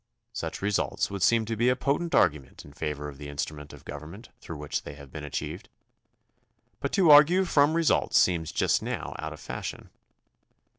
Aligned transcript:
Such 0.33 0.63
results 0.63 1.11
would 1.11 1.21
seem 1.21 1.45
to 1.45 1.55
be 1.55 1.69
a 1.69 1.75
potent 1.75 2.15
argument 2.15 2.65
in 2.65 2.73
favor 2.73 3.07
of 3.07 3.19
the 3.19 3.29
instrument 3.29 3.71
of 3.71 3.85
government 3.85 4.29
through 4.39 4.57
which 4.57 4.81
they 4.81 4.95
have 4.95 5.11
been 5.11 5.23
achieved. 5.23 5.69
But 6.79 6.91
to 6.93 7.11
argue 7.11 7.45
from 7.45 7.75
results 7.75 8.17
seems 8.17 8.51
just 8.51 8.81
now 8.81 9.15
out 9.19 9.31
of 9.31 9.39
fashion. 9.39 9.91